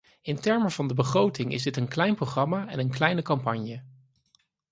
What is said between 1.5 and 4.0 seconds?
is dit een klein programma en een kleine campagne.